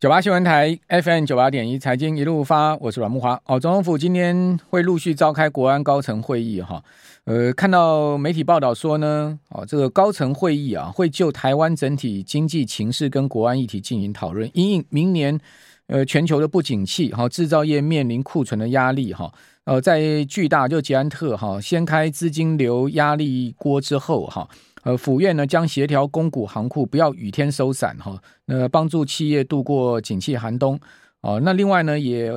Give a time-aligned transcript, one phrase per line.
[0.00, 3.32] 九八新闻台 FM 九八点一财经一路发，我是阮慕华。
[3.46, 6.80] 哦，总统府今天会陆续召开国安高层会议哈。
[7.24, 14.48] 呃，看到媒体报道说呢，哦，这个高层会议啊，会就台湾整体经济情势跟国安议题进行讨论。
[14.54, 15.36] 因应明年
[15.88, 19.34] 呃全球的不景气，哈，制造业面临库存的压力，哈，
[19.64, 24.48] 呃，在巨大就捷安特哈掀开资金流压力锅之后，哈。
[24.84, 28.16] 呃，府院呢将协调公股行库，不要雨天收伞哈，
[28.46, 30.78] 那帮助企业度过景气寒冬
[31.20, 31.40] 哦。
[31.42, 32.32] 那另外呢，也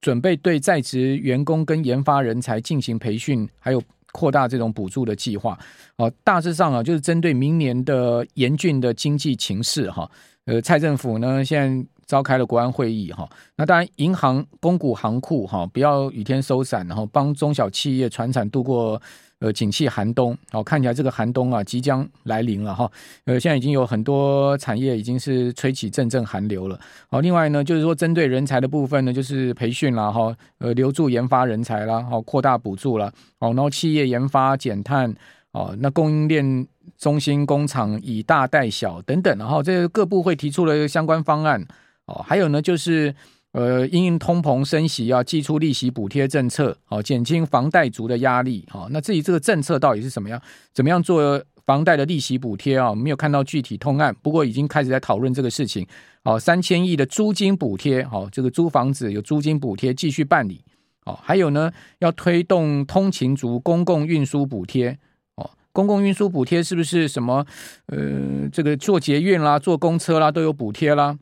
[0.00, 5.58] 准备对在职员工跟研发人才进行培训，还有扩大这种补助的计划
[5.96, 6.10] 哦。
[6.22, 10.08] 大致上啊，就是针对明年的严峻的经济情势哈。
[10.44, 13.28] 呃，蔡政府呢现在召开了国安会议哈。
[13.56, 19.02] 那当然，银行公股行库哈，不要雨天收伞，然后帮中小企业传产度过。
[19.40, 22.90] 呃，景气寒冬，哦，看起来这个寒冬啊即将来临了哈。
[23.24, 26.78] 呃，现在已经有很多产业已经是吹起阵阵寒流了。
[27.08, 33.06] 好，另外呢，就是说针对人才的部分呢，就是培训啦，哈，呃，留住研发人才啦，好，扩大补助了，
[33.38, 35.14] 哦，然后企业研发减碳，
[35.52, 36.66] 哦，那供应链
[36.98, 41.66] 中心工厂以大带小等等，然后这个各部会提出了相关方案，
[42.04, 43.14] 哦，还有呢就是。
[43.52, 48.64] 呃，因应通膨升息，要寄出利息补贴政策，好减轻房贷族的压力。
[48.70, 50.40] 好，那至于这个政策到底是什么样？
[50.72, 52.94] 怎么样做房贷的利息补贴啊？
[52.94, 55.84] 没有看到具体通案，不过已经开始在讨论这个事情。
[56.22, 60.62] 好，三千亿的租金补贴，好，这个租房子有租金补贴继续办理。
[61.04, 64.96] 好，还有呢，要推动通勤族公共运输补贴。
[65.34, 67.44] 哦，公共运输补贴是不是什么？
[67.86, 71.18] 呃，这个坐捷运啦，坐公车啦，都有补贴啦。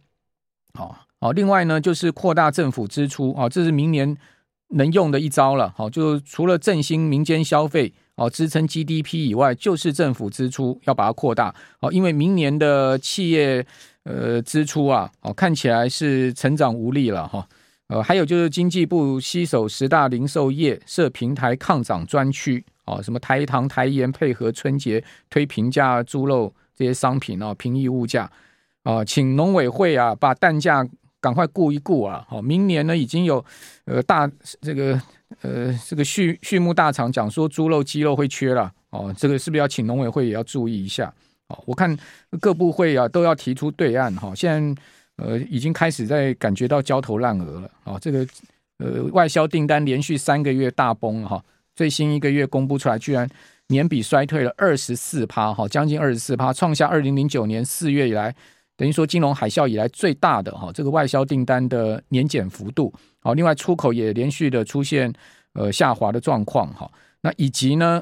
[0.75, 1.08] 好。
[1.21, 4.17] 好，另外呢，就是扩大政府支出啊，这是明年
[4.69, 5.75] 能用的一招了。
[5.77, 11.53] 好，就除了振兴民间消费，哦，支撑 GDP 以外，就是政府支出要把它扩大。
[11.81, 13.67] 哦，因为明年的企业
[14.05, 17.45] 呃支出啊，哦，看起来是成长无力了哈。
[17.89, 28.31] 呃，还有就是经济部携手十大零售业设平台抗涨专区，哦，什么台糖、台盐配合春节推平价猪肉这些商品哦，平抑物价
[28.85, 30.87] 啊，请农委会啊把蛋价。
[31.21, 32.25] 赶快顾一顾啊！
[32.29, 33.45] 好，明年呢已经有
[33.87, 34.31] 呃大
[34.61, 35.01] 这个
[35.43, 41.13] 呃这个畜畜牧大厂讲说猪肉鸡肉会缺了哦，这个是不是要请农委会也要注意一下？
[41.49, 41.97] 哦，我看
[42.41, 44.83] 各部会啊都要提出对案哈，现在
[45.17, 47.99] 呃已经开始在感觉到焦头烂额了啊！
[48.01, 48.27] 这个
[48.79, 51.43] 呃外销订单连续三个月大崩哈，
[51.75, 53.29] 最新一个月公布出来，居然
[53.67, 58.33] 年比衰退了二十四趴哈，将近二十四趴，创下二零零九年四月以来。
[58.79, 65.13] 等于说金融海啸以来最大的哈这个外销订单的年减幅度，好，另外出口也连续的出现
[65.55, 66.89] 呃下滑的状况哈，
[67.23, 68.01] 那以及呢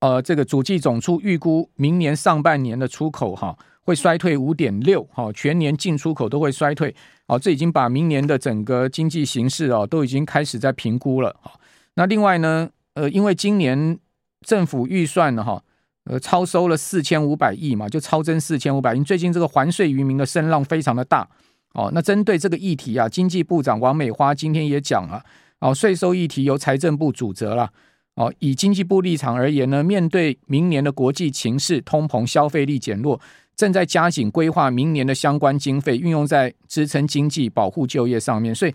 [0.00, 6.92] 呃这个主计总处预估明年上半年的出口哈会衰退五点六哈，全年进出口都会衰退，
[7.28, 11.52] 好，这已经把明年的整个经济形势啊都已经开始在评估了哈，
[11.94, 13.96] 那另外呢呃因为今年
[14.44, 15.62] 政府预算呢哈。
[16.08, 19.04] 呃，超收了四千五百亿嘛，就超征四千五百亿。
[19.04, 21.28] 最近这个还税于民的声浪非常的大
[21.74, 21.90] 哦。
[21.92, 25.22] 那针对这个议题啊，经济部长王美花今天也讲了
[25.60, 27.70] 哦，税收议题由财政部主责了
[28.14, 28.32] 哦。
[28.38, 33.20] 以经济部立场而言呢，面对明年的国际情势，通膨消费力减弱，
[33.54, 38.54] 正在加紧规划明年的相关经费运用在支撑经济、保护就业上面。
[38.54, 38.72] 所以，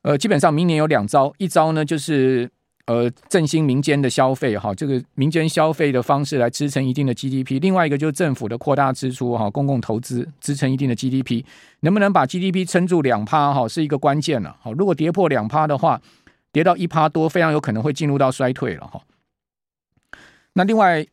[0.00, 2.50] 呃，基本上明年有两招，一招呢就是。
[2.90, 7.60] 呃，振兴民间的消费哈，这个民间消费的方式来支撑一定的 GDP。
[7.60, 11.44] 另外一个就是政府的扩大支出哈，公共投资支撑一定的 GDP。
[11.82, 14.56] 能不能把 GDP 撑住两趴哈，是一个关键了。
[14.60, 16.02] 好，如果跌破两趴的话，
[16.50, 19.00] 跌到一趴多，非常有可能会进入到衰退了哈。
[20.54, 21.06] 那另外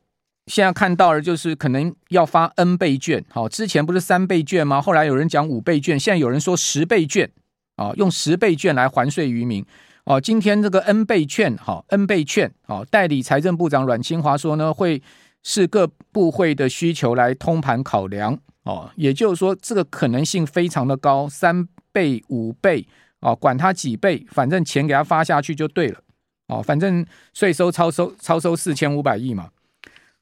[0.47, 4.81] 现在看到的就是可能要发 N 倍券，好，之前不是三倍券吗？
[4.81, 7.29] 后来有人讲五倍券，现在有人说十倍券
[7.75, 9.63] 啊，用十倍券来还税于民。
[10.07, 15.03] 哦，今天这个 N 倍券，哈，N 倍券，哦，代理财政部长阮清华说呢，会
[15.43, 22.87] 视各部会的需求来通盘考量，哦，也就是说，这个可能性非常的高，三倍、五倍，
[23.19, 25.99] 哦，管他几倍，反正钱给他发下去就对了，
[26.47, 29.49] 哦，反正税收超收超收四千五百亿嘛，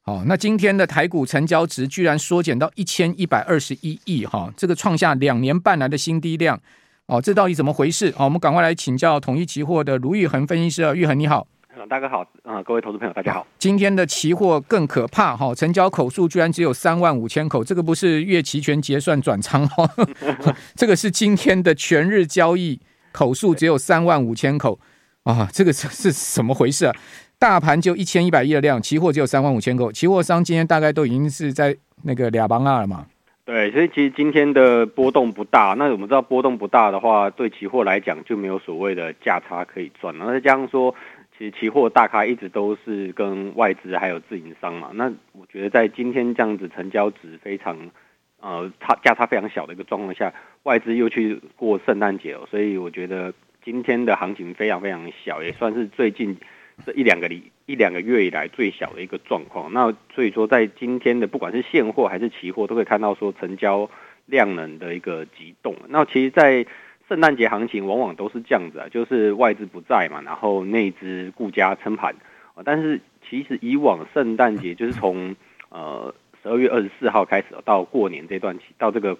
[0.06, 6.60] 哦，那今天的台股成交值居然缩减到一千一百二十一亿，哈，这个创下两年半来的新低量。
[7.06, 8.12] 哦，这到底怎么回事？
[8.16, 10.82] 好，我们赶快来请教统一期货的卢玉恒分析师。
[10.82, 11.46] 啊，玉恒你好，
[11.88, 13.46] 大哥好，啊，各位投资朋友大家好。
[13.60, 19.88] 今天的期货更可怕哈，成交口数居然只有三万五千口，这个不是月期权结算转仓哈，
[20.74, 22.80] 这个是今天的全日交易
[23.12, 24.80] 口数只有三万五千口
[25.22, 26.96] 啊，这个是是什么回事啊？
[27.38, 33.06] 大盘就一千一百亿的量，期货只有三万五千口，期货商今天大概都已经是在那个俩帮二了嘛。
[33.46, 35.76] 对，所以其实今天的波动不大。
[35.78, 40.12] 那我们知道波动不大的话，对期货来讲就没有所谓的价差可以赚。
[40.18, 40.92] 那再加上说，
[41.38, 44.90] 其实期货大咖一直都是跟外资还有自营商嘛。
[44.94, 47.78] 那我觉得在今天这样子成交值非常
[48.40, 50.34] 呃差价差非常小的一个状况下，
[50.64, 53.32] 外资又去过圣诞节哦，所以我觉得
[53.64, 56.36] 今天的行情非常非常小，也算是最近。
[56.84, 63.90] 这一两个礼一两个月以来最小的一个状况，那所以说在今天的不管是现货还是期货，都可以看到说成交
[64.26, 65.74] 量能的一个急动。
[65.88, 66.64] 那其实，在
[67.08, 72.14] 圣诞节行情往往都是这样子啊，就是外资不在嘛，然后内资顾家撑盘。
[72.64, 75.34] 但是其实以往圣诞节就是从
[75.68, 79.18] 呃十二月二十四号开始到过年这段期，到这个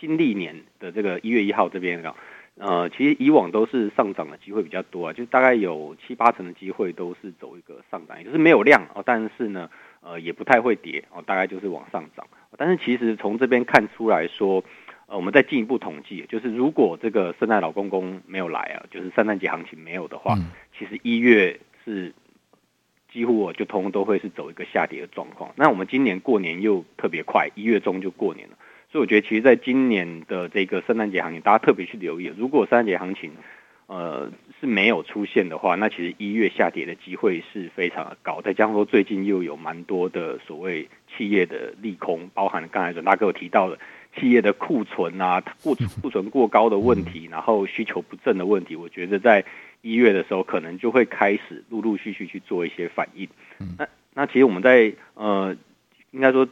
[0.00, 2.16] 新历年的这个一月一号这边啊。
[2.60, 9.70] 呃，其实以往都是上涨的机会比较多啊，就大概有七八成的机会都是走一个上涨，也就是没有量哦，但是呢，
[10.00, 12.26] 呃，也不太会跌哦，大概就是往上涨。
[12.56, 14.64] 但是其实从这边看出来说，
[15.06, 22.12] 呃，我们再进一步统计，就是如果这个圣诞老公公没有来啊，就是圣诞节行情没有的话，嗯、其实一月是
[23.12, 25.52] 几乎我就通都会是走一个下跌的状况。
[25.54, 28.56] 那我们今年过年又特别快，一月中就过年了。
[28.90, 32.32] 所以我觉得，其实在今年的这个圣诞节行情，大家特别去留意。
[32.38, 33.32] 如果圣诞节行情，
[33.86, 34.30] 呃，
[34.60, 38.40] 是没有出现的话，那其实一月下跌的机会是非常的高。
[38.40, 43.78] 再加上说，最近又有蛮多的所谓企业的利空，包含刚才阮大哥有提到的
[44.18, 49.44] 企业的库存啊， 库库存过高的问题，然后需求不振的问题，我觉得在
[49.82, 53.28] 一月的时候，可能就会开始陆陆续续去做一些反应。
[53.76, 55.54] 那那其实我们在呃，
[56.10, 56.48] 应该说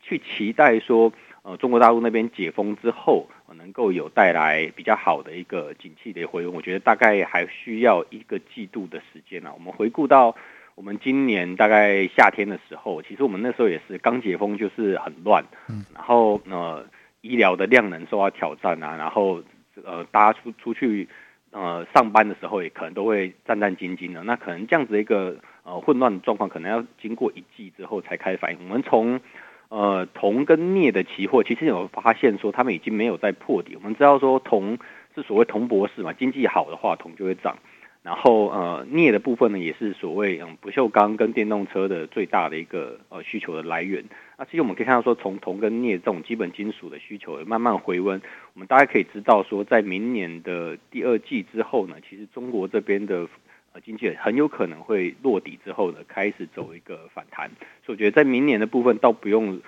[0.00, 1.12] 去期待说。
[1.42, 9.50] 呃，中国大陆那边解封之后，能够有带来比较好的一个景气的回温，我觉得大概还需要一个季度的时间呢。
[9.52, 10.36] 我们回顾到
[10.76, 15.44] 我们今年大概夏天的时候，其实我们那时候也是刚解封，就是很乱，
[15.92, 16.86] 然后呃，
[17.22, 19.42] 医疗的量能受到挑战啊，然后
[19.84, 21.08] 呃，大家出出去
[21.50, 24.22] 呃上班的时候，也可能都会战战兢兢的。
[24.22, 28.58] 那可能这样子一个呃混乱的状况，可能要经过一季之后才开始反应。
[28.60, 29.20] 我们从
[29.72, 33.74] 呃，铜跟镍的期货其实有发现说，他们已经没有在破底。
[33.74, 34.76] 我们知道说，铜
[35.14, 37.56] 是所谓铜博士嘛，经济好的话，铜就会涨。
[38.02, 44.04] 然后呃，镍的部分呢，也是所谓嗯不锈钢跟电动车的最大的一个呃需求的来源。
[44.36, 48.20] 那其实我们可以看到说，从铜跟镍这种基本金属的需求慢慢回温，
[48.52, 53.26] 我们大概可以知道说，在明年的第二季之后呢，其实中国这边的。
[53.72, 57.50] 呃，经济很有可能会落底之后呢，开始走一个反弹，
[57.84, 59.60] 所以我觉得在明年的部分倒不用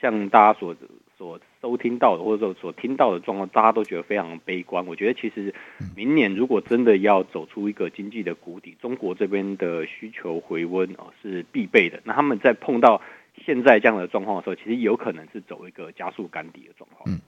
[0.00, 0.74] 像大家所
[1.16, 4.84] 所收听到的，或者说所听到的状况，大家都觉得非常悲观。
[4.84, 5.54] 我觉得其实
[5.94, 12.00] 明年如果真的要走出一个经济的谷底，中国这边的需求回温哦是必备的。
[12.02, 13.00] 那他们在碰到
[13.46, 17.08] 现在这样的状况的时候，其实有可能是走一个加速赶底的状况。
[17.08, 17.20] 嗯，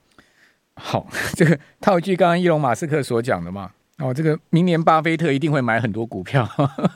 [0.75, 3.71] 好， 这个套一句刚刚伊隆马斯克所讲的嘛。
[3.99, 6.45] 哦，这个明年巴菲特一定会买很多股票。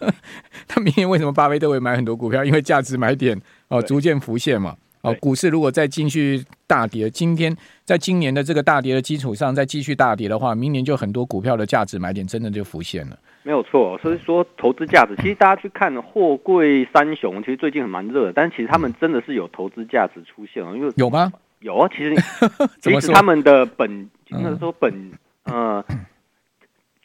[0.68, 2.44] 他明年为什么巴菲特会买很多股票？
[2.44, 4.76] 因为价值买点哦逐渐浮现嘛。
[5.02, 7.56] 哦，股市如果再继续大跌，今天
[7.86, 13.18] 在今年的这个大跌的基础上再继续大跌的话，明年就很多股票的价值买点真的就浮现了。
[13.44, 21.32] 没有错，所以说投资价值，其实大家去看货柜三雄，其实最近很蛮热的，但其实他们真的是有投资价值出现了，因为有吗？
[21.62, 22.14] 有啊，其实
[22.84, 25.12] 其实他们的本，那说本
[25.46, 25.82] 呃。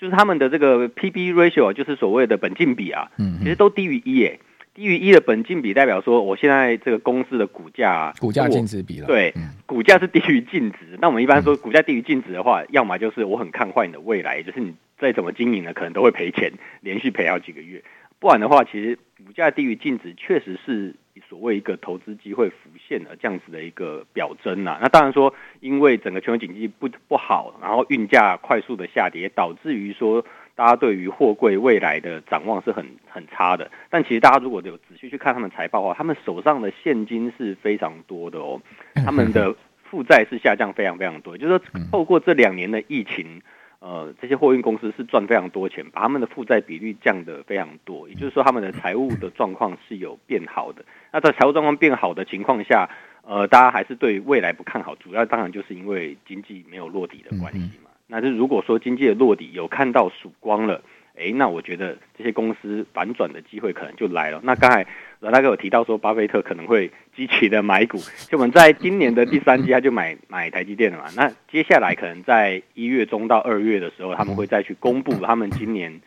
[0.05, 4.39] 就是他们的这个 P/B ratio 就是所谓的本净比啊，其实都低于一诶，
[4.75, 9.33] 低于一的本净比代表说，我现在这个公司的股价啊，股价净值比了，对，
[9.65, 10.99] 股价是低于净值。
[11.01, 17.83] 那我们一般说股价低于净值的话，要么就是我很看坏你的未来，就是你再怎么经营呢，可能都会赔钱，连续赔好几个月。
[18.19, 20.95] 不然的话，其实股价低于净值确实是
[21.29, 24.79] 所谓一个投资机会浮现的这样子的一个表征呐。
[24.81, 33.71] 那当然说，因为整个全球经济不不好，然后运价快速的下跌，导致于说大家对于货柜未来的展望是很很差的。
[33.91, 38.61] 但其实大家如果有仔细去看他们财报的话，他们手上的现金是非常多的哦，
[39.05, 43.43] 他们的负债是下降非常非常多，就是说透过这两年的疫情。
[43.85, 50.83] 呃，这些货运公司是赚非常多钱，把他们的负债比率降得非常多，也就是说，他们的财务的状况是有变好的。
[51.13, 52.89] 那在财务状况变好的情况下，
[53.27, 57.91] 呃，大家还是对未来不看好，主要当然就是因为经济没有落底的关系嘛。
[58.07, 60.81] 那就如果说经济的落底有看到曙光了。
[61.17, 64.41] 哎，那我觉得这些公司反转的机会可能就来了。
[64.43, 64.87] 那刚才
[65.21, 71.05] 阮大哥有提到说，巴菲特可能会积极的买股，就我们在今年的第三季他就买买台积电了嘛。
[71.17, 76.01] 那接下来可能在一月中到二月的时候，他们会再去公布他们今年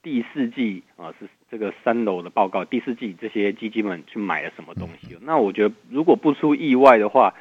[0.00, 5.18] 第四季啊，是这个三楼的报告，第四季这些基金们去买了什么东西。
[5.22, 7.34] 那我觉得如果不出意外的话，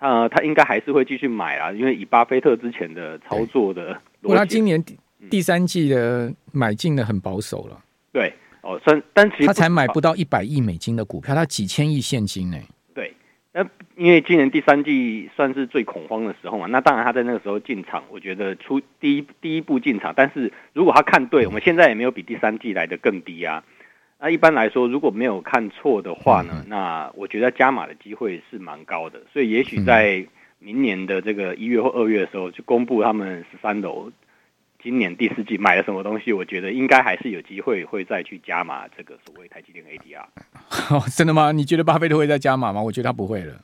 [0.00, 4.82] 呃，他应该还是会继续买啊，因为以巴菲特之前的操作的，不过他今年
[5.30, 7.80] 第三季的买进的很保守了。
[8.12, 12.58] 对，哦，算，但其实他才买不到一百亿美金的股票，他几千亿现金呢。
[12.94, 13.12] 对
[13.52, 13.64] 那
[13.96, 23.64] 因为今年第三季算是最恐慌的时候嘛，那当然他在那个时候进场，我觉得出第一第一步进场，但是如果他看对，我们现在也没有比第三季来的更低啊。
[24.20, 30.24] 那一般来说，如果没有看错的话呢，那我觉得加码的机会是蛮高的，所以也许在
[30.58, 34.10] 明年的这个一月或二月的时候，就公布他们十三楼。
[34.84, 36.30] 今年第四季买了什么东西？
[36.30, 40.94] 我觉得应该还是有机会会再去加码这个所谓台积电 ADR。
[40.94, 41.52] 哦， 真的吗？
[41.52, 42.82] 你觉得巴菲特会再加码吗？
[42.82, 43.58] 我觉得他不会了。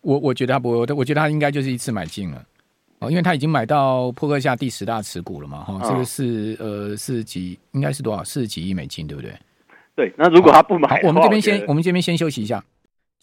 [0.00, 2.42] 我我觉得他不会，我我觉得他应该就是一次买进了。
[3.00, 5.62] 哦，因为他已经买到破克下第十大持股了嘛。
[5.64, 8.24] 哈、哦，这个是呃四十几，应该是多少？
[8.24, 9.32] 四十几亿美金，对不对？
[9.94, 10.10] 对。
[10.16, 12.64] 那如果他不买，我们这边先，我们这边先休息一下。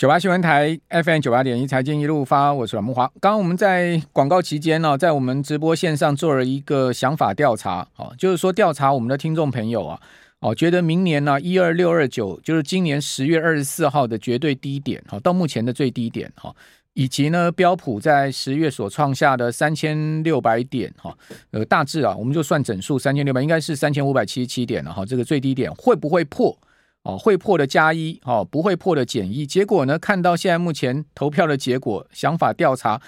[0.02, 3.06] 九八新闻台 FM 九八点一财经一路发，我是阮慕华。
[3.20, 10.02] 刚刚我们在广告期间呢，在我们直播线上做了一个想法调查，哦，就是说调查我们的听众朋友啊，
[10.40, 16.52] 哦，觉得明年呢一二六二九就是今年十月二十四号的绝对低点，哈，到目前的最低点，哈，
[16.94, 21.16] 以及呢标普在十月所创下的三千六百点，哈，
[21.52, 26.58] 呃，大致啊，我们就算整数三千六百，应该是三千五百七十七点了，哈，这个最低点会不会破？
[27.04, 29.46] 哦，会破的加一，哦，不会破的减一。
[29.46, 33.02] 结果呢，看到现在目前投票的结果，想法调查。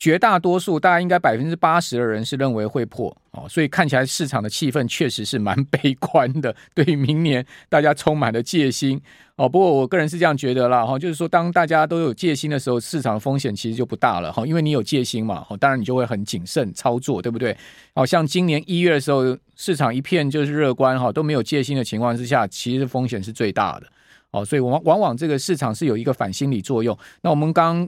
[0.00, 8.98] 绝大多数，大概应该百分之八十的人是认为会破哦，所以看起来市场的气氛确实是蛮悲观的，对于明年大家充满了戒心
[9.36, 9.46] 哦。
[9.46, 17.54] 不过我个人是这样觉得啦哈，就是说当大家都有戒心的时候，市场风险其实就不大了哈，因为你有戒心嘛，哦，当然你就会很谨慎操作，对不对？
[17.94, 23.86] 好像今年一月的时候，市场一片就是乐观哈，都没有戒心的情况之下，其实风险是最大的
[24.30, 26.96] 哦，所以往往往这个市场是有一个反心理作用。
[27.20, 27.86] 那我们刚。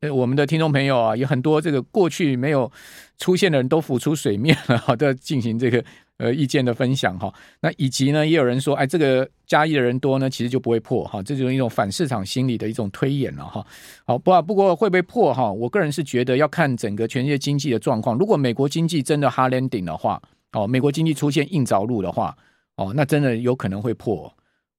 [0.00, 2.70] 呃，我们的听众朋友啊，有很多这个过去没有
[3.18, 5.84] 出现的人都浮出水面了，好的，进行这个
[6.18, 7.32] 呃意见的分享哈。
[7.60, 13.66] 那以及呢，也有人说，哎，这个加一的人多呢，其实就不会破哈，这就是一种反市场心理的一种推演了哈。
[14.06, 15.50] 好，不不过会不会破哈？
[15.50, 18.16] 我个人是觉得要看整个全世界经济的状况。
[18.18, 20.20] 如果美国经济真的 hard landing 的话，
[20.52, 22.36] 哦，美国经济出现硬着陆的话，
[22.76, 24.32] 哦，那真的有可能会破。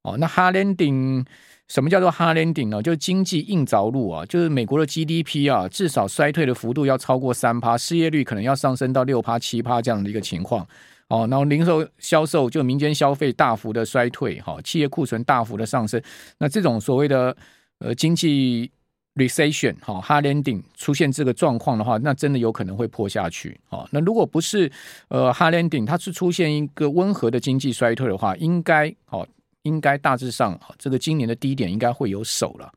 [0.03, 1.25] 哦，那 hard landing。
[1.67, 2.81] 什么叫做 hard landing 呢？
[2.81, 10.65] 就是经济硬着陆啊，就是美国的 GDP 啊，至少衰退的幅度要超过三趴，失业率可能要上升到六趴、七趴这样的一个情况。
[11.09, 16.01] 哦，然后零售销售就民间消费大幅的衰退，哈，企业库存大幅的上升。
[16.37, 17.35] 那这种所谓的
[17.79, 18.71] 呃经济
[19.15, 23.59] recession 哈 hard landing 出现这个状况的话，那真的有可能会破下去。
[23.69, 24.71] 哦，那如果不是
[25.09, 29.27] 呃 hard landing，它是出现一个温和的经济衰退的话，应该哦。
[29.67, 32.71] 应该大致上，这个今年的低点应该会有手了，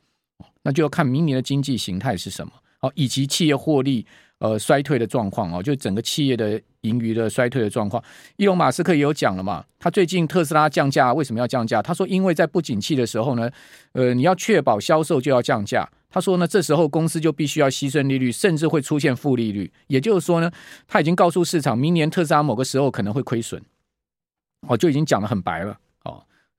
[0.63, 4.05] 那就要看明年的经济形态是什么，好，以及企业获利
[4.39, 8.03] 呃衰退的状况哦，就整个企业的盈余的衰退的状况。
[8.37, 11.81] 伊隆马斯克也有讲了嘛，他最近特斯拉降价为什么要降价？
[11.81, 13.51] 他说因为在不景气的时候呢，
[13.93, 15.89] 呃，你要确保销售就要降价。
[16.13, 19.71] 他说呢，这时候公司就必须要牺牲利率，甚至会出现负利率。
[19.87, 20.51] 也就是说呢，
[20.89, 23.63] 他已经告诉市场，明年特斯拉某个时候可能会亏损，
[24.67, 25.79] 哦，就已经讲得很白了。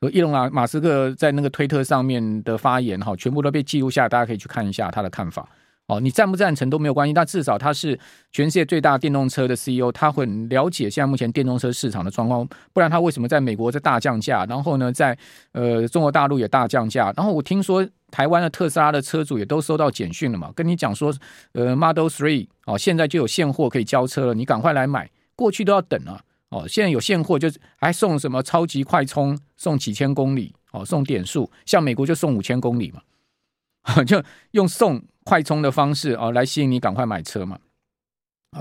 [0.02, 5.48] 和伊隆马马斯克在那个推特上面的发言哈，全部都被记录下，大家可以去看一下他的看法。
[5.86, 8.00] 哦，你赞不赞成都没有关系，但至少他是
[8.32, 12.48] 全世界最大电动车的 CEO，他很了解现在目前电动车市场的状况。
[12.74, 15.16] 不然他为什么在美国在大降价，然后呢，在
[15.52, 17.14] 呃中国大陆也大降价？
[17.16, 21.14] 然后我听说台湾的特斯拉的车主也都收到简讯了嘛，跟你讲说，
[21.52, 26.22] 呃，Model Three 哦，现在就有现货可以交车了，你赶快来买，过去都要等啊。
[26.52, 33.02] 哦，现在有现货，就还送什么超级快充，送几千公里，哦，送点数，像美国就送五千公里嘛，
[34.04, 37.58] 就用送快充的方式哦来吸引你赶快买车嘛。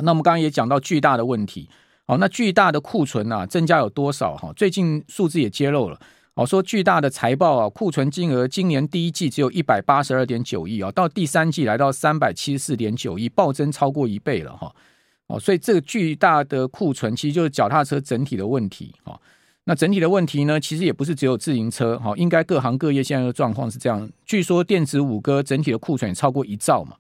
[0.03, 1.69] 那我们刚刚也讲到巨大的问题，
[2.07, 4.37] 哦，那巨大的库存啊，增加有多少？
[4.37, 6.01] 哈，最近数字也揭露了，
[6.35, 14.73] 哦，说巨大的财报啊，库存金额今年第一季只有一百八十二点九亿啊，到第三季来到三百七十四点九亿，暴增超过一倍了哈。
[15.31, 18.93] 哦所以这个巨大的库存其实就是脚踏车整体的问题。
[19.05, 19.19] 哦，
[19.65, 21.97] 那整体的问题呢，其实也不是只有自行车。
[21.99, 24.11] 哈，应该各行各业现在的状况是这样。
[24.27, 26.97] 据说电子五哥整体的库存也超过一兆嘛。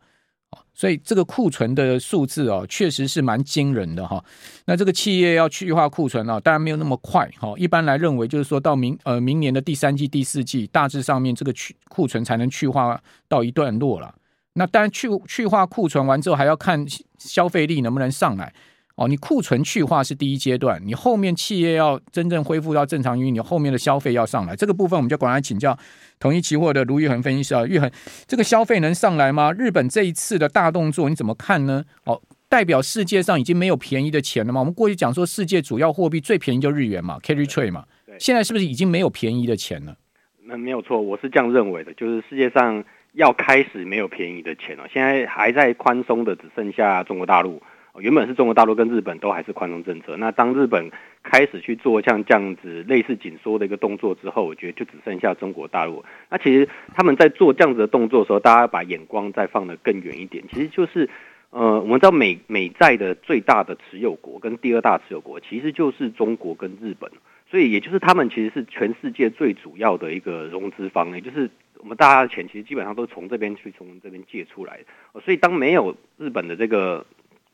[0.73, 4.25] 所以这个库存的数字哦，确实是蛮惊人的哈。
[4.65, 7.29] 那这个企业要去化库存啊，当然没有那么快。
[7.39, 14.15] 哈，一般来认为就是说到明呃明年的第三季、第四季，大致上面这个去库存才能去化到一段落了。
[14.55, 16.85] 那当然去去化库存完之后，还要看
[17.19, 18.53] 消费力能不能上来
[18.97, 25.79] 哦，你库存去化是第一阶段，你后面企业要真正恢复到正常运营，你后面的消费要上来，这个部分我们就赶来请教
[26.19, 27.91] 统一期货的卢玉恒分析师啊，玉恒，
[28.27, 29.53] 这个消费能上来吗？
[29.53, 31.85] 日本这一次的大动作你怎么看呢？
[32.05, 34.61] 哦，代表世界上已经没有便宜的钱了吗？
[34.61, 37.85] 我们过去讲说世界主要货币最便宜就日元嘛，carry trade 嘛，
[38.19, 39.97] 现在是不是已经没有便宜的钱了？
[40.45, 47.63] 那没有错，我是这样认为的，就是世界上要开始没有便宜的钱了，现在还在宽松的只剩下中国大陆。
[47.99, 50.91] 原本是中国大陆跟日本都还是宽松政策，那当日本
[51.25, 56.03] 开始去做像这样子类似紧缩的一个动作之后，我觉得就只剩下中国大陆。
[56.31, 61.11] 那其实他们在做这样子的动作的时候，大家把眼光再放得更远一点，其实就是
[61.51, 67.11] 呃，我们知道美美债的最大的持有国跟第二大持有国其实就是中国跟日本，
[67.51, 75.21] 所以也就是他们其实是全世界最主要的一个融资方，也就是我们大家的钱其实基本上都从这边去从这边借出来的。
[75.21, 77.05] 所以当没有日本的这个。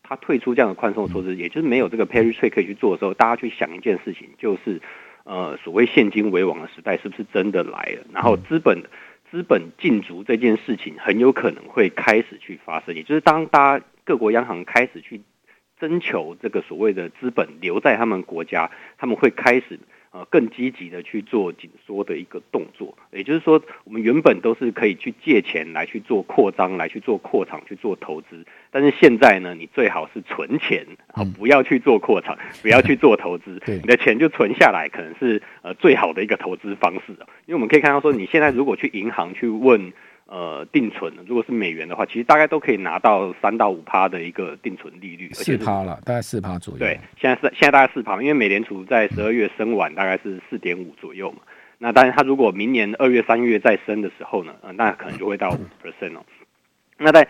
[0.09, 4.81] 他退出这样的宽松措施，也就是没有这个 carry trade 可以去做的时候，大家去想一件事情，就是
[5.25, 8.07] 呃，所谓现金为王的时代是不是真的来了？
[8.13, 8.85] 然后资本
[9.33, 15.21] 资本禁足这件事情很有可能会开始去发生，也就是当大家各国央行开始去
[15.79, 19.79] 征求这个所谓的资本留在他们国家，他们会开始。
[20.13, 28.47] 呃，更积极的去做紧缩的一个动作，也就是说，我们原本都是可以去借钱来去做扩张，来去做扩厂，去做投资。
[28.71, 37.13] 但是现在呢，你最好是存钱，啊，不要去做扩厂，不要去做投资， 你的钱就存下来，可能是呃最好的一个投资方式。
[37.45, 39.93] 因为我们可以看到说，你现在如果去银行去问。
[40.29, 46.81] 呃，定存如果是美元的话，其实大概都可以拿到三到五趴的一个定存利率，四趴了，大概四趴左右。
[46.81, 51.39] 对，现在是现在大概四趴，因为美联储在十二月升完，大概是四点五左右嘛。
[51.45, 56.25] 嗯、那当然，它如果明年二月、三月再升的时候呢，呃，那可能就会到五 percent 哦。
[56.99, 57.29] 那在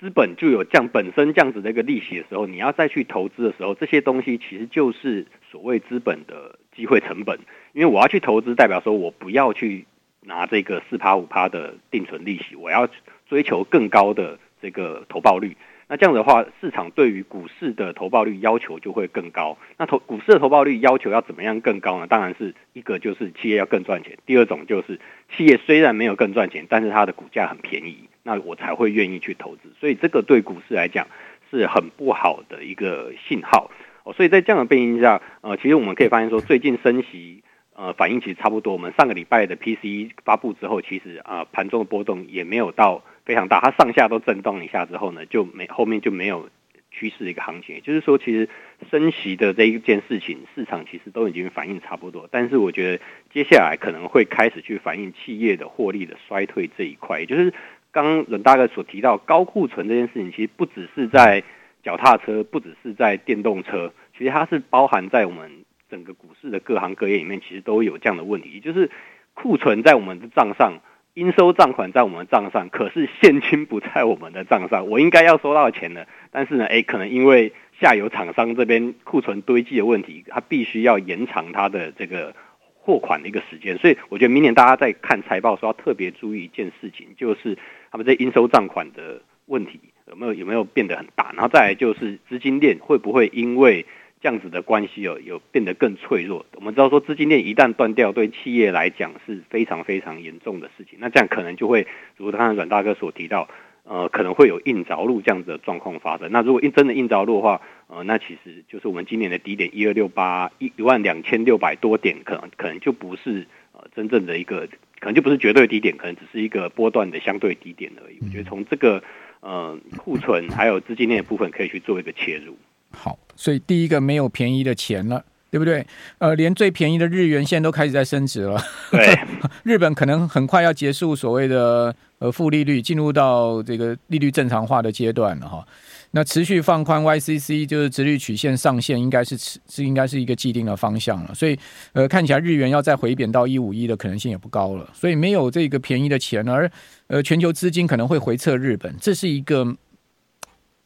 [0.00, 7.38] 资本就有降本身这样子的一个利息的时候，你要再去投资的时候，这些东西其实就是所谓资本的机会成本，
[7.74, 9.84] 因为我要去投资，代表说我不要去。
[10.28, 12.86] 拿这个四趴五趴的定存利息，我要
[13.28, 15.56] 追求更高的这个投报率。
[15.90, 19.56] 那这样的话，市场对于股市的投报率要求就会更高。
[19.78, 22.06] 那投股市的投报率要求要怎么样更高呢？
[22.06, 25.00] 当然是一个就是企业要更赚钱，第二种就是
[25.34, 29.72] 企业虽然没有更赚钱，但是它的股价很便宜，那我才会愿意去投资。
[29.80, 31.06] 所以这个对股市来讲
[31.50, 33.70] 是很不好的一个信号。
[34.04, 37.42] 哦，所以在这样的背景下，呃，其实我们可以发现说，最近升息。
[37.80, 38.72] 呃，反应其实差不多。
[38.72, 46.50] 我们上个礼拜的 PCE 发布之后，其实啊，盘中的波动也没有到非常大，它上下都震荡一下之后呢，就没后面就没有
[46.90, 47.76] 趋势的一个行情。
[47.76, 48.48] 也就是说，其实
[48.90, 52.28] 升息的这一件事情，市场其实都已经反应差不多。
[52.32, 57.20] 但是我觉得接下来可能会开始去反映企业的获利的衰退这一块。
[57.20, 57.54] 也就是
[57.92, 61.44] 刚伦大哥所提到高库存这件事情，其实不只是在
[61.84, 65.48] 脚踏车，不只是在电动车，其实它是包含在我们。
[65.90, 68.90] 整个股市的各行各业里面，其实都有这样的问题，就是
[69.34, 70.80] 库存在我们的账上，
[71.14, 74.86] 应收账款在我们的账上，可是现金不在我们的账上。
[74.88, 82.34] 我应该要收到钱的，但是呢，诶，可能因为下游厂商这边库存堆积的问题，他必须要延长他的这个
[82.74, 83.78] 货款的一个时间。
[83.78, 87.56] 所以，我觉得明年大家在看财报的时候，要特别注意一件事情，就是
[87.90, 93.86] 他们这应收账款的问题有没有有没有变得很大，然后再来就是资金链会不会因为
[94.20, 96.44] 这样子的关系有有变得更脆弱。
[96.56, 100.98] 我们知道说资金链一旦断掉，对企业来讲是非常非常严重的事情。
[101.00, 103.48] 那这样可能就会，如刚才阮大哥所提到，
[103.84, 106.30] 呃，可能会有硬着陆这样子的状况发生。
[106.32, 118.18] 那如果硬真的硬着陆的话，呃，那其实就是我们今年的低点一二六八一一万两千六百多点，可能可能就不是呃真正的一个，可能就不是绝对低点，可能只是一个波段的相对低点而已。
[118.20, 119.02] 我觉得从这个
[119.40, 122.56] 呃库存还有资金链的部分可以去做一个切入。
[122.90, 125.86] 好，所以第一个没有便宜的钱了，对不对？
[126.18, 128.60] 呃，连最便宜的日元现在都开始在升值了。
[128.90, 129.18] 对，
[129.62, 135.66] 日本可能很快要结束所谓的呃负利率，进入到这个利率正常化的阶段了哈。
[136.12, 139.36] 那持续放宽 YCC 就是殖利率曲线上限，应该是
[139.68, 141.34] 是应该是一个既定的方向了。
[141.34, 141.56] 所以
[141.92, 144.88] 呃，看起来日元要再回贬到一五一的可能性也不高了。
[144.94, 146.70] 所以没有这个便宜的钱，而
[147.08, 149.76] 呃全球资金可能会回撤日本，这是一个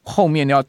[0.03, 0.63] 后面要。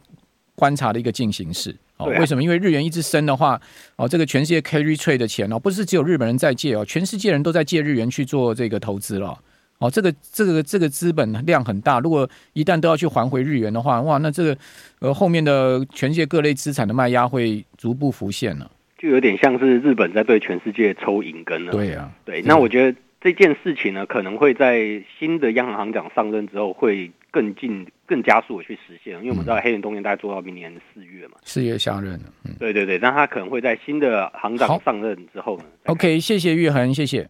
[0.56, 2.42] 观察的一个进行式哦，为什么？
[2.44, 3.60] 因为日元一直升的话，
[3.96, 9.38] 哦，这个全世界 carry trade 的钱哦，不是只有日本人在借哦，全世界人都在借日元去做这个投资了
[9.80, 14.58] 哦，这个这个这个资本量很大，如果一旦都要去还回日元的话，哇，那这个
[15.00, 21.72] 呃后面的全世界各类资产的卖压会逐步浮现了，就有点像是日本在对全世界抽银根了。
[21.72, 32.26] 对啊，对，那我觉得这件事情呢，可能会在新的央行行长上任之后会更进、更加速的去实现，因为我们知道黑人东彦大概做到明年四月嘛，四月上任了。
[32.44, 35.64] 嗯，对对对，那他可能会在新的行长上任之后呢。
[35.86, 37.30] OK，谢谢玉恒，谢谢。